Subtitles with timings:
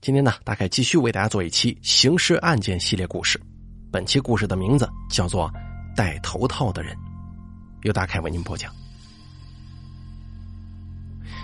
[0.00, 3.40] 今天呢，大概继续为大家做一期刑事案件系列故事。
[3.90, 5.48] 本期故事的名字叫做
[5.96, 6.94] 《戴头套的人》，
[7.82, 8.72] 由大凯为您播讲。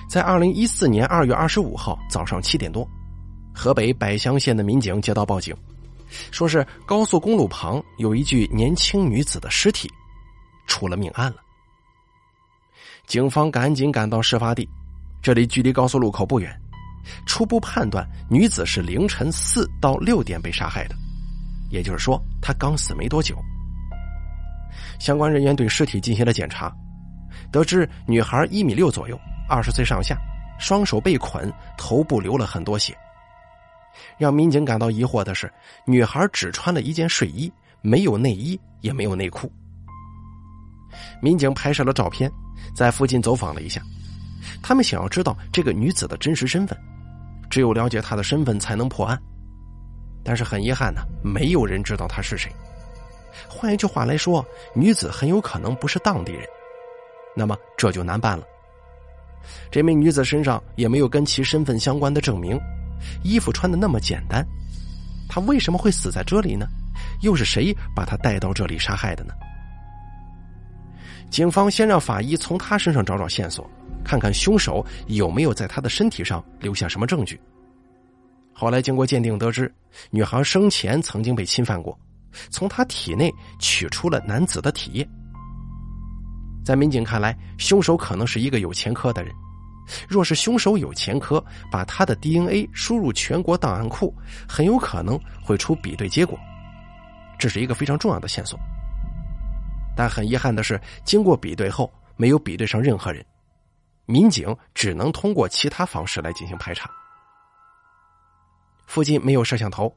[0.08, 2.88] 在二零一四年二月二十五号早上七点多，
[3.52, 5.54] 河北百乡县的民警接到报警，
[6.30, 9.90] 说是高速公路旁有一具年轻女子的尸体
[10.68, 11.38] 出了命案了。
[13.08, 14.68] 警方赶紧赶到事发地，
[15.20, 16.56] 这里距离高速路口不远。
[17.26, 20.94] 初步判断，女子是凌晨四到六点被杀害的，
[21.70, 23.36] 也就是说，她刚死没多久。
[24.98, 26.72] 相关人员对尸体进行了检查，
[27.50, 30.16] 得知女孩一米六左右，二十岁上下，
[30.58, 32.96] 双手被捆，头部流了很多血。
[34.18, 35.52] 让民警感到疑惑的是，
[35.86, 39.50] 女孩只穿了一件睡衣，没有内衣，也没有内裤。
[41.20, 42.30] 民警拍摄了照片，
[42.74, 43.82] 在附近走访了一下，
[44.62, 46.76] 他们想要知道这个女子的真实身份。
[47.54, 49.16] 只有了解他的身份才能破案，
[50.24, 52.50] 但是很遗憾呢，没有人知道他是谁。
[53.48, 56.44] 换一句话来说，女子很有可能不是当地人，
[57.32, 58.44] 那么这就难办了。
[59.70, 62.58] 这名女子身上也没有跟其身份相关的证明，
[63.22, 64.44] 衣服穿的那么简单，
[65.28, 66.66] 她为什么会死在这里呢？
[67.22, 69.32] 又是谁把她带到这里杀害的呢？
[71.30, 73.64] 警方先让法医从她身上找找线索。
[74.04, 77.40] 看看凶手有没有在他的身体上留下什么证据。
[78.52, 79.72] 后来经过鉴定得知，
[80.10, 81.98] 女孩生前曾经被侵犯过，
[82.50, 85.08] 从她体内取出了男子的体液。
[86.64, 89.34] 在民警看来，凶手可能是一个有前科的人。
[90.08, 94.14] 若是凶手有前科，把他的 DNA 输入全国档案库，
[94.48, 96.38] 很有可能会出比对结果，
[97.38, 98.58] 这是一个非常重要的线索。
[99.94, 103.22] 但很遗憾的是，经过比对后，没有比对上任何人。
[104.06, 106.90] 民警只能通过其他方式来进行排查。
[108.86, 109.94] 附近没有摄像头，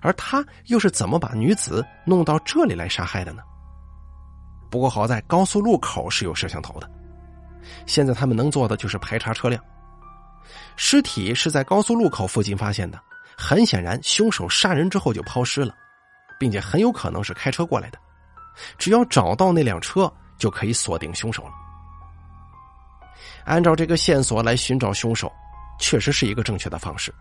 [0.00, 3.42] 而他又是怎么把女子弄到这里来杀害的呢？
[4.70, 6.90] 不过好在高速路口是有摄像头的。
[7.86, 9.62] 现在他们能做的就是排查车辆。
[10.76, 13.00] 尸体是在高速路口附近发现的，
[13.36, 15.74] 很显然凶手杀人之后就抛尸了，
[16.38, 17.98] 并且很有可能是开车过来的。
[18.78, 21.52] 只要找到那辆车，就可以锁定凶手了。
[23.48, 25.32] 按照这个线索来寻找凶手，
[25.80, 27.12] 确实是一个正确的方式。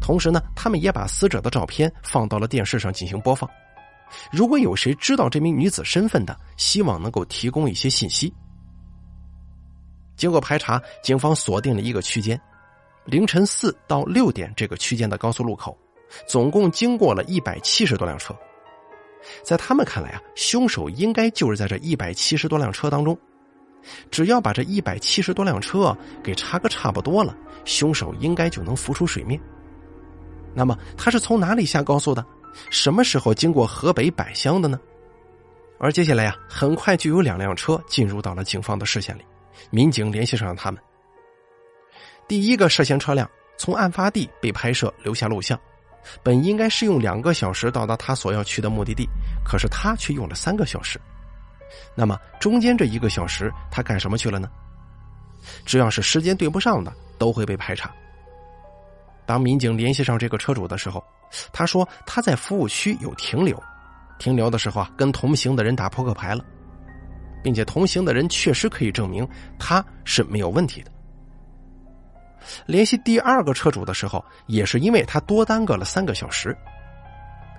[0.00, 3.48] 同时呢，他们也把死者的照片放到了电视上进行播放。
[4.30, 8.32] 如果有谁知道这名女子身份的，希望能够提供一些信息。
[10.16, 12.40] 经过排查，警方锁定了一个区间：
[13.04, 15.76] 凌晨四到六点这个区间的高速路口，
[16.28, 18.36] 总共经过了一百七十多辆车。
[19.42, 23.18] 在他们看来啊，凶手应该就是在这一百七十多辆车当中。
[24.10, 29.40] 只要把这一百七十多辆车给查个差不多了，凶手应该就能浮出水面。
[30.54, 32.24] 那么他是从哪里下高速的？
[32.68, 34.78] 什么时候经过河北百乡的呢？
[35.78, 39.22] 而接下来呀，很快就有两辆车进入到了警方的视线里，
[39.70, 40.82] 民警联系上了他们。
[42.28, 45.58] 第一个涉嫌车辆从案发地被拍摄留下录像，
[46.22, 49.08] 本应该是用两个小时到达他所要去的目的地，
[49.44, 51.00] 可是他却用了三个小时。
[51.94, 54.50] 那么中间这一个小时他干什么去了呢？
[55.64, 57.90] 只要是时间对不上的，都会被排查。
[59.24, 61.02] 当民警联系上这个车主的时候，
[61.52, 63.60] 他说他在服务区有停留，
[64.18, 66.44] 停留的时候啊，跟同行的人打扑克牌了，
[67.42, 69.26] 并且同行的人确实可以证明
[69.58, 70.90] 他是没有问题的。
[72.66, 76.56] 联系第二个车主的时候，也是因为他多耽搁了三个小时。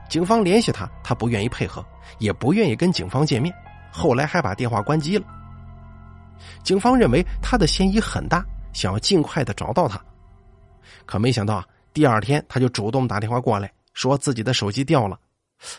[0.10, 1.86] 警方联系他，他不愿意配合，
[2.20, 3.54] 也不愿意跟警方见面。
[3.92, 5.26] 后来还把电话关机了。
[6.64, 8.44] 警方认为他的嫌疑很大，
[8.74, 10.02] 想要尽快的找到他。
[11.06, 15.20] 可没想到啊，第二天他就主动打电话过来，说自己的手机掉了。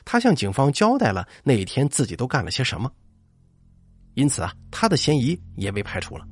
[0.05, 2.91] 他向警方交代了那一天自己都干了些什么。
[4.15, 6.25] 因此啊，他的嫌疑也被排除了。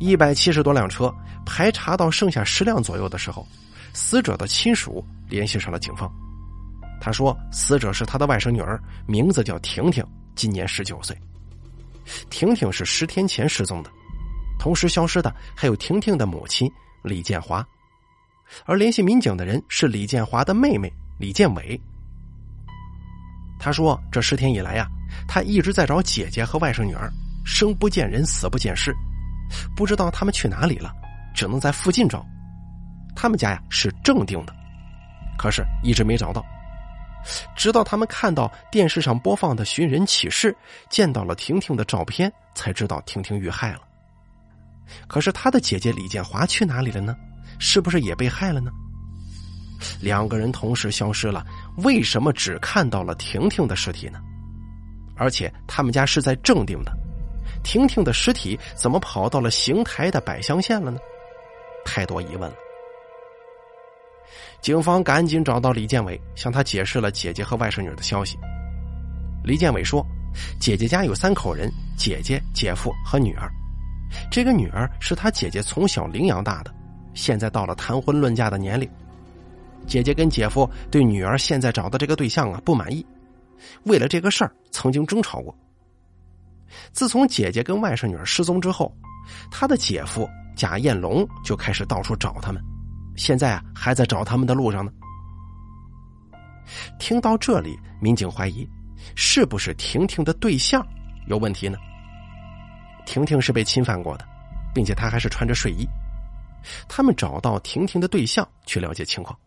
[0.00, 1.12] 一百七十多辆车
[1.44, 3.46] 排查到剩下十辆左右的时候，
[3.92, 6.10] 死者的亲属联系上了警方。
[7.00, 10.04] 他说：“死者是他的外甥女儿，名字叫婷婷，
[10.34, 11.16] 今年十九岁。
[12.28, 13.90] 婷婷是十天前失踪的，
[14.58, 16.70] 同时消失的还有婷婷的母亲
[17.02, 17.64] 李建华，
[18.64, 21.80] 而联系民警的人是李建华的妹妹李建伟。
[23.60, 24.88] 他说，这十天以来呀，
[25.28, 27.12] 他一直在找姐姐和外甥女儿，
[27.44, 28.94] 生不见人，死不见尸，
[29.76, 30.92] 不知道他们去哪里了，
[31.34, 32.26] 只能在附近找。
[33.14, 34.54] 他们家呀是正定的，
[35.38, 36.44] 可是一直没找到。”
[37.56, 40.56] 直到他们看到电视上播放的寻人启事，
[40.88, 43.80] 见到了婷婷的照片，才知道婷婷遇害了。
[45.06, 47.16] 可是他的姐姐李建华去哪里了呢？
[47.58, 48.70] 是不是也被害了呢？
[50.00, 51.44] 两个人同时消失了，
[51.78, 54.20] 为什么只看到了婷婷的尸体呢？
[55.16, 56.92] 而且他们家是在正定的，
[57.62, 60.98] 婷婷的尸体怎么跑到了邢台的百乡县了呢？
[61.84, 62.56] 太多疑问了。
[64.60, 68.36] 警方赶紧找到李建伟，向他解释了姐姐和外甥女的消息。
[69.44, 70.04] 李建伟说，
[70.60, 73.50] 姐姐家有三口人，姐姐、姐夫和女儿。
[74.30, 76.74] 这个女儿是他姐姐从小领养大的，
[77.14, 78.88] 现在到了谈婚论嫁的年龄。
[79.86, 83.06] 姐姐跟姐夫对女儿现在找的这个对象啊不满意，
[83.84, 85.56] 为了这个事儿曾经争吵过。
[86.92, 88.94] 自从姐姐跟外甥女儿失踪之后，
[89.50, 92.62] 他的姐夫贾彦龙就开始到处找他们，
[93.18, 94.90] 现在啊还在找他们的路上呢。
[96.98, 98.66] 听到这里，民警怀疑
[99.16, 100.86] 是不是婷婷的对象
[101.26, 101.76] 有问题呢？
[103.04, 104.24] 婷婷是被侵犯过的，
[104.74, 105.86] 并且她还是穿着睡衣。
[106.88, 109.38] 他们找到婷婷的对象去了解情况。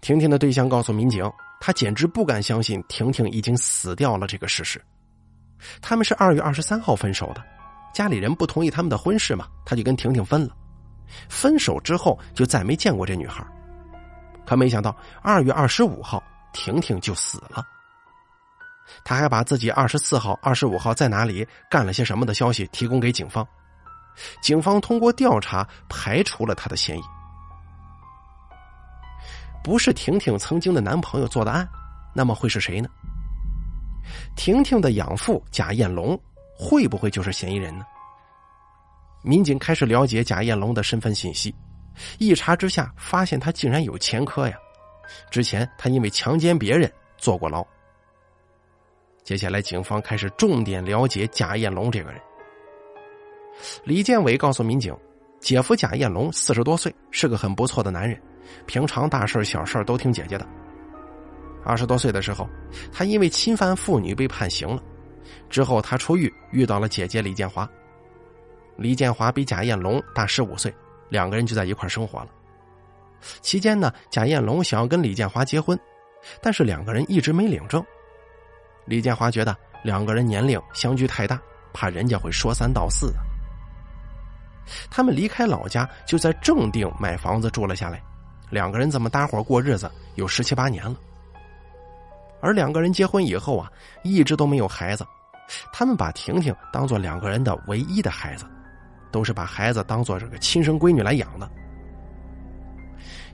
[0.00, 1.24] 婷婷的对象告诉民警，
[1.60, 4.82] 他简直不敢相信婷婷已经死掉了这个事实。
[5.80, 7.42] 他们是二月二十三号分手的，
[7.94, 10.54] 家里人不同意他们的婚事嘛，他就跟婷婷分了。
[11.28, 13.46] 分手之后就再没见过这女孩。
[14.46, 16.22] 可没想到二月二十五号，
[16.52, 17.64] 婷婷就死了。
[19.04, 23.46] 他还把自己二十四号、二十五号在哪里干了些什么的消息提供给警方。
[24.40, 27.02] 警方通过调查排除了他的嫌疑。
[29.64, 31.68] 不是婷婷曾经的男朋友做的案，
[32.14, 32.88] 那么会是谁呢？
[34.36, 36.16] 婷婷的养父贾彦龙
[36.56, 37.84] 会不会就是嫌疑人呢？
[39.26, 41.52] 民警开始了解贾艳龙的身份信息，
[42.18, 44.56] 一查之下发现他竟然有前科呀！
[45.32, 46.88] 之前他因为强奸别人
[47.18, 47.66] 坐过牢。
[49.24, 52.20] 接下来，警方开始重点了解贾艳龙这个人。
[53.82, 54.96] 李建伟告诉民警，
[55.40, 58.16] 姐夫贾艳龙四十多岁，是个很不错的男人。
[58.64, 60.46] 平常大事小事都听姐姐的。
[61.64, 62.48] 二十多岁的时候，
[62.92, 64.80] 他因为侵犯妇女被判刑了。
[65.50, 67.68] 之后他出狱，遇到了姐姐李建华。
[68.76, 70.74] 李建华比贾艳龙大十五岁，
[71.08, 72.28] 两个人就在一块生活了。
[73.40, 75.78] 期间呢，贾艳龙想要跟李建华结婚，
[76.40, 77.84] 但是两个人一直没领证。
[78.84, 81.40] 李建华觉得两个人年龄相距太大，
[81.72, 83.12] 怕人家会说三道四。
[84.90, 88.02] 他们离开老家，就在正定买房子住了下来。
[88.50, 90.94] 两个人这么搭伙过日子有十七八年了，
[92.40, 93.70] 而两个人结婚以后啊，
[94.04, 95.04] 一直都没有孩子。
[95.72, 98.44] 他们把婷婷当做两个人的唯一的孩子，
[99.16, 101.50] 都是把孩子当做这个亲生闺女来养的。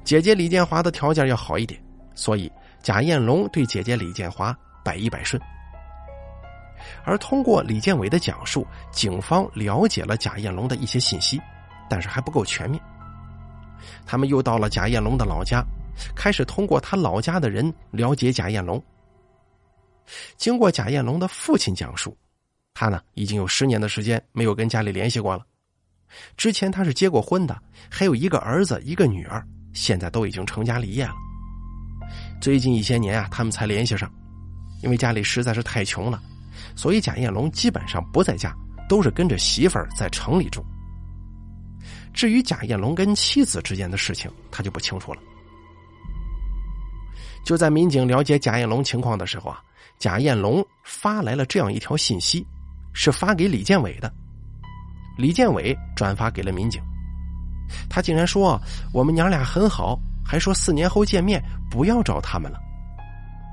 [0.05, 1.83] 姐姐李建华的条件要好一点，
[2.15, 2.49] 所以
[2.85, 5.43] 贾艳龙对姐姐李建华百依百顺。
[7.05, 11.43] 而通过李建伟的讲述，警方了解了贾艳龙的一些信息，
[11.91, 12.81] 但是还不够全面。
[14.07, 15.65] 他们又到了贾艳龙的老家，
[16.15, 18.81] 开始通过他老家的人了解贾艳龙。
[20.37, 22.17] 经过贾艳龙的父亲讲述，
[22.73, 25.45] 他呢已经有十年的时间没有跟家里联系过了。
[26.37, 27.61] 之前他是结过婚的，
[27.91, 31.15] 还有一个儿子一个女儿，现在都已经成家立业了。
[32.41, 34.13] 最近一些年啊，他们才联系上，
[34.83, 36.23] 因为家里实在是太穷了，
[36.75, 38.55] 所以贾彦龙基本上不在家，
[38.89, 40.65] 都是跟着媳妇儿在城里住。
[42.13, 45.21] 至于贾彦龙跟妻子之间的事情，他就不清楚了。
[47.45, 49.63] 就在民警了解贾彦龙情况的时候啊，
[49.99, 52.47] 贾彦龙发来了这样一条信息，
[52.93, 54.13] 是发给李建伟的。
[55.23, 56.83] 李建伟转发给了民警，
[57.89, 58.61] 他竟然说
[58.93, 62.59] ：“我们娘俩很好，还说四年后见面，不要找他们了。”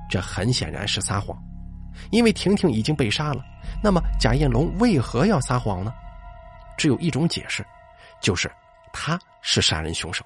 [0.10, 1.38] 这很显然是撒谎，
[2.10, 3.46] 因为婷婷已经被杀了。
[3.84, 5.94] 那么贾彦龙为何要撒谎呢？
[6.76, 7.64] 只有一种解释。
[8.20, 8.52] 就是
[8.92, 10.26] 他是杀人凶手，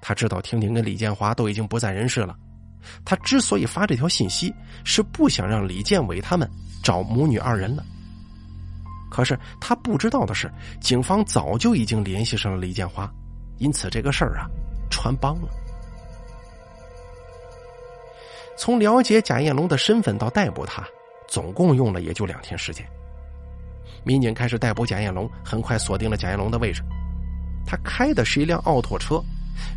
[0.00, 2.34] 他知道婷婷跟李建华都已经不在人世了，
[3.04, 4.52] 他之所以发这条信息，
[4.82, 6.50] 是不想让李建伟他们
[6.82, 7.84] 找母女二人了。
[9.14, 13.08] 可是他不知道的是，警方早就已经联系上了李建华，
[13.58, 14.50] 因此这个事儿啊
[14.90, 15.48] 穿帮了。
[18.56, 20.84] 从了解贾艳龙的身份到逮捕他，
[21.28, 22.84] 总共用了也就两天时间。
[24.02, 26.82] 民警开始逮捕贾艳龙，很快锁定了贾艳龙的位置。
[27.64, 29.22] 他开的是一辆奥拓车，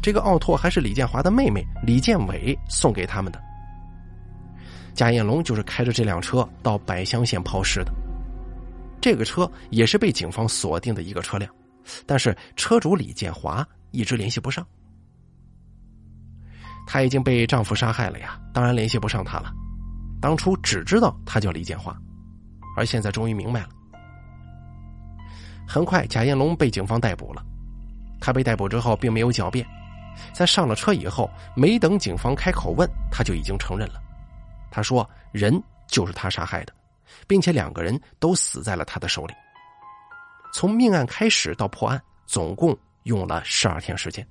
[0.02, 3.40] 这个奥拓还是李建华的妹妹李建伟送给他们的。
[4.96, 7.94] 贾艳龙就是开着这辆车到百乡县抛尸的。
[9.08, 11.50] 这个车也是被警方锁定的一个车辆，
[12.06, 14.68] 但是车主李建华一直联系不上。
[16.86, 19.50] 她已经被丈夫杀害了呀，当然联系不上他了。
[20.20, 21.98] 当初只知道他叫李建华，
[22.76, 23.70] 而现在终于明白了。
[25.66, 27.42] 很快，贾彦龙被警方逮捕了。
[28.20, 29.66] 他被逮捕之后并没有狡辩，
[30.34, 34.02] 在上了车以后，没等警方开口问，他就已经承认了。
[34.70, 36.74] 他说：“人就是他杀害的，
[37.28, 39.34] 并且两个人都死在了他的手里。”
[40.54, 44.26] 从命案开始到破案，总共用了十二天时间。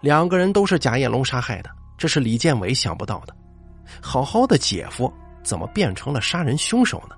[0.00, 3.34] 两个人都是贾彦龙杀害的，这是李建伟想不到的。
[4.00, 5.12] 好好的姐夫，
[5.42, 7.16] 怎么变成了杀人凶手呢？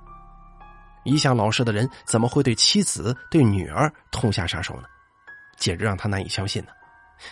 [1.05, 4.85] 一向老实的人，怎么会对妻子、对女儿痛下杀手呢？
[5.59, 6.71] 简直让他难以相信呢！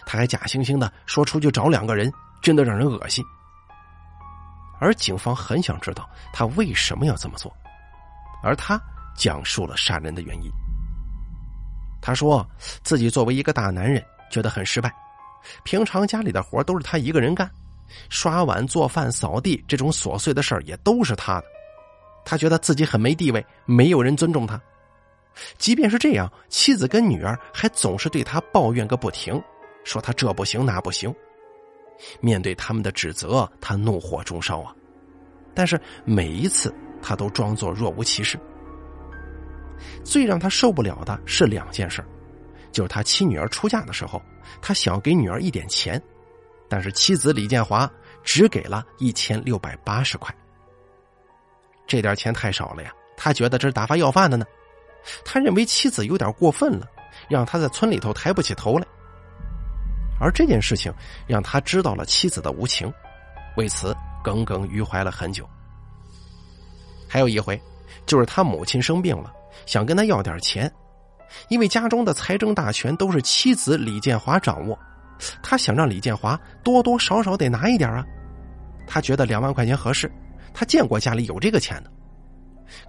[0.04, 2.12] 他还假惺惺的说出去找两个人，
[2.42, 3.24] 真的让人恶心。
[4.80, 7.52] 而警方很想知道他为什么要这么做，
[8.42, 8.80] 而他
[9.16, 10.50] 讲述了杀人的原因。
[12.00, 12.48] 他说
[12.82, 14.92] 自己作为一个大男人，觉得很失败。
[15.64, 17.50] 平常家里的活都是他一个人干，
[18.08, 21.46] 刷碗、做饭、扫地这种琐碎的事儿也都是他的。
[22.24, 24.60] 他觉得自己很没地位，没有人尊重他。
[25.56, 29.42] 即便是这样，妻子跟女儿还总是对他抱怨个不停，
[29.84, 31.14] 说他这不行那不行。
[32.20, 34.74] 面对他们的指责，他怒火中烧啊！
[35.54, 38.38] 但是每一次他都装作若无其事。
[40.04, 42.04] 最让他受不了的是两件事。
[42.70, 44.22] 就是他妻女儿出嫁的时候，
[44.60, 46.00] 他想给女儿一点钱，
[46.68, 47.90] 但是妻子李建华
[48.22, 50.32] 只给了一千六百八十块。
[51.86, 54.44] 这点钱太少了呀，他觉得这是打发要饭的呢。
[55.24, 56.86] 他认为妻子有点过分了，
[57.28, 58.86] 让他在村里头抬不起头来。
[60.20, 60.92] 而这件事情
[61.26, 62.92] 让他知道了妻子的无情，
[63.56, 65.48] 为此耿耿于怀了很久。
[67.08, 67.60] 还有一回，
[68.06, 69.32] 就是他母亲生病了，
[69.64, 70.70] 想跟他要点钱。
[71.48, 74.78] 因为家中的财政大权都是妻子李建华掌握，
[75.42, 78.04] 他想让李建华多多少少得拿一点啊。
[78.86, 80.10] 他觉得两万块钱合适，
[80.54, 81.90] 他见过家里有这个钱的。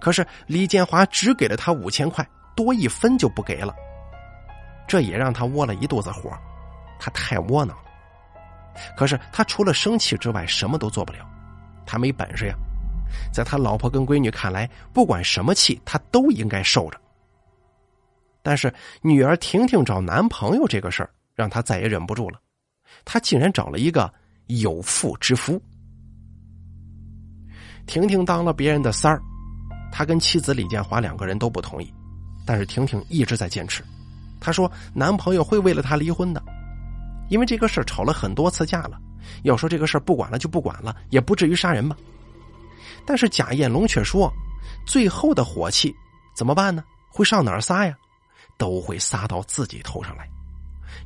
[0.00, 3.74] 可是李建华只给了他五千块，多一分就不给了。
[4.88, 6.30] 这也让他窝了一肚子火，
[7.00, 7.90] 他太窝囊了。
[8.96, 11.26] 可是他除了生气之外什么都做不了，
[11.84, 12.54] 他没本事呀。
[13.32, 17.00] 在他老婆跟闺女看来，不管什么气他都应该受着。
[18.42, 22.38] 但是女儿婷婷找男朋友这个事儿，让他再也忍不住了。
[23.04, 24.12] 他竟然找了一个
[24.46, 25.60] 有妇之夫。
[27.86, 29.20] 婷婷当了别人的三儿，
[29.90, 31.92] 他跟妻子李建华两个人都不同意，
[32.46, 33.82] 但是婷婷一直在坚持。
[34.40, 36.42] 她说男朋友会为了她离婚的，
[37.30, 39.00] 因为这个事吵了很多次架了。
[39.44, 41.96] 要说这个事不管了就不管了，也不至于杀人吧。
[43.06, 44.30] 但是贾艳龙却说，
[44.86, 45.94] 最后的火气
[46.34, 46.84] 怎么办呢？
[47.08, 47.94] 会上哪儿撒呀？
[48.58, 50.28] 都会撒到自己头上来，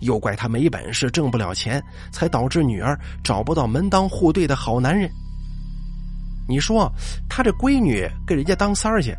[0.00, 5.08] 又怪他没本事，挣不了钱，才导致女儿找不到门当户对的好男人。
[6.48, 6.90] 你说
[7.28, 9.16] 他这闺女跟人家当三儿去，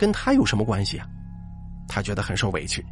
[0.00, 1.06] 跟他有什么关系啊？
[1.88, 2.84] 他觉得很受委屈。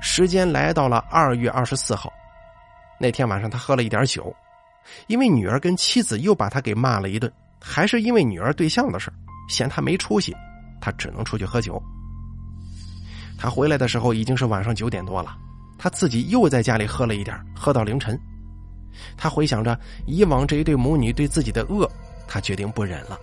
[0.00, 2.12] 时间来到了二月二十四号，
[2.98, 4.34] 那天晚上他喝了一点酒，
[5.06, 7.30] 因为女儿跟妻子又把他给骂了一顿，
[7.60, 9.12] 还是因为女儿对象的事
[9.48, 10.34] 嫌他没出息，
[10.80, 11.80] 他只能出去喝酒。
[13.38, 15.36] 他回来的时候已经是晚上九点多了，
[15.78, 18.18] 他自己又在家里喝了一点，喝到凌晨。
[19.16, 21.90] 他回想着以往这一对母女对自己的恶，
[22.26, 23.18] 他决定不忍了。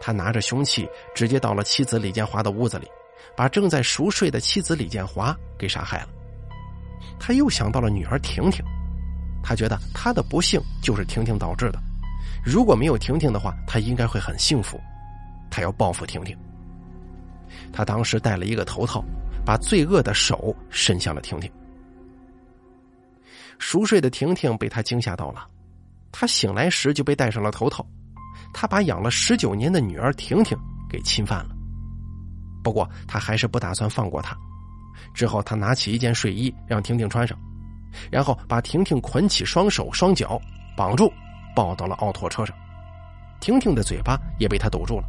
[0.00, 2.86] 他拿着凶器直接到了妻子李建华的屋子里，
[3.36, 6.08] 把正在熟睡的妻子李建华给杀害了。
[7.18, 8.64] 他又想到了女儿婷婷，
[9.42, 11.78] 他觉得他的不幸就是婷婷导致的。
[12.44, 14.80] 如果没有婷婷的话，他应该会很幸福。
[15.50, 16.36] 他要报复婷婷。
[17.72, 19.04] 他当时戴了一个头套，
[19.44, 21.50] 把罪恶的手伸向了婷婷。
[23.58, 25.46] 熟睡的婷婷被他惊吓到了，
[26.12, 27.84] 他醒来时就被戴上了头套。
[28.54, 30.56] 他把养了十九年的女儿婷婷
[30.88, 31.56] 给侵犯了，
[32.68, 34.36] 不过他还是不打算放过她。
[35.14, 37.38] 之后，他拿起一件睡衣让婷婷穿上，
[38.12, 40.38] 然后把婷婷捆起双手双脚，
[40.76, 41.10] 绑住，
[41.56, 42.54] 抱到了奥拓车上。
[43.40, 45.04] 婷婷的嘴巴也被他堵住了。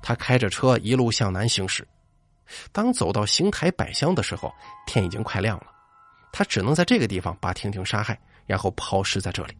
[0.00, 1.84] 他开着车一路向南行驶，
[2.70, 4.54] 当走到邢台百乡的时候，
[4.86, 5.66] 天已经快亮了。
[6.32, 9.56] 他只能在这个地方把婷婷杀害，然后抛尸在这里。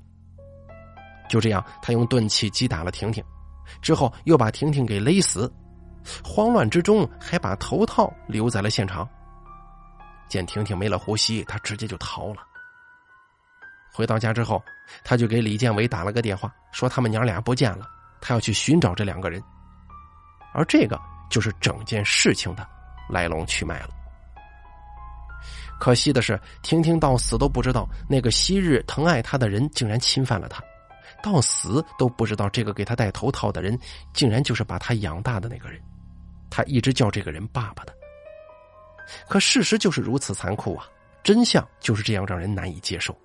[1.28, 3.24] 就这样，他用钝器击打了婷婷，
[3.82, 5.52] 之后又把婷婷给勒死。
[6.24, 9.08] 慌乱之中，还把头套留在了现场。
[10.28, 12.42] 见婷婷没了呼吸，他直接就逃了。
[13.92, 14.62] 回到家之后，
[15.02, 17.88] 他就给李建伟打了个电话，说他们娘俩不见了，
[18.20, 19.42] 他要去寻找这两个人。
[20.52, 21.00] 而这个
[21.30, 22.66] 就是整件事情的
[23.08, 23.88] 来龙去脉了。
[25.80, 30.62] 可惜的是，婷婷到死都不知道那个昔日疼爱她的人竟然侵犯了她，
[31.22, 33.78] 到死都不知道这个给他戴头套的人
[34.12, 35.80] 竟然就是把他养大的那个人。
[36.50, 37.94] 他一直叫这个人爸爸的。
[39.28, 40.86] 可事实就是如此残酷啊！
[41.22, 43.16] 真相就是这样让人难以接受。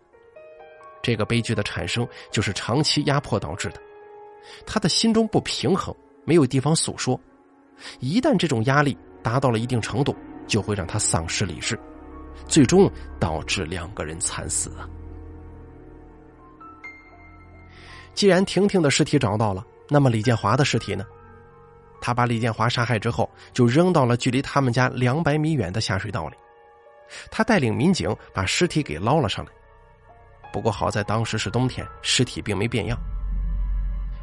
[1.02, 3.82] 这个悲剧的产生就是长期压迫导致的。
[4.66, 5.96] 他的心中不平衡，
[6.26, 7.20] 没有地方诉说。
[8.00, 10.16] 一旦这种压力达到了一定程度，
[10.48, 11.80] 就会让他丧失理智，
[12.48, 14.88] 最终导致两个人惨死啊！
[18.14, 21.06] 既然婷婷的尸体找到了，那么李建华的尸体呢？
[22.00, 26.36] 他把李建华杀害之后，就扔到了距离他们家两百米远的下水道里。
[27.32, 29.52] 他带领民警把尸体给捞了上来。
[30.52, 32.98] 不过好在当时是冬天，尸体并没变样。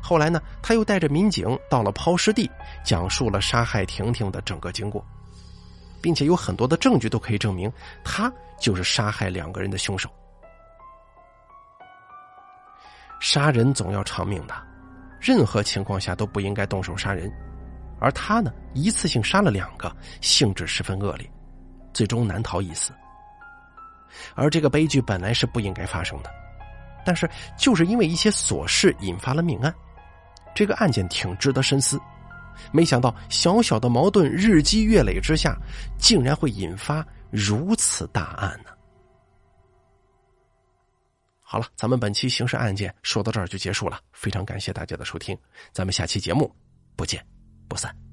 [0.02, 2.50] 后来呢，他又带着民警到了抛尸地，
[2.84, 5.04] 讲述了杀害婷婷的整个经过，
[6.00, 7.72] 并且有很多的证据都可以证明
[8.04, 10.08] 他就是杀害两个人的凶手。
[13.20, 14.54] 杀人总要偿命的，
[15.20, 17.30] 任何情况下都不应该动手杀人，
[18.00, 21.30] 而他呢，一次性杀了两个，性质十分恶劣，
[21.92, 22.92] 最终难逃一死。
[24.34, 26.30] 而这个悲剧本来是不应该发生的，
[27.04, 29.72] 但是就是因为一些琐事引发了命案。
[30.54, 32.00] 这个案件挺值得深思，
[32.72, 35.54] 没想到小小的矛盾日积月累之下，
[35.98, 38.70] 竟然会引发如此大案呢。
[41.52, 45.36] 好了，咱们本期刑事案件说到这儿就结束了，非常感谢大家的收听，
[45.72, 46.54] 咱们下期节目
[46.94, 47.26] 不见
[47.68, 48.09] 不散。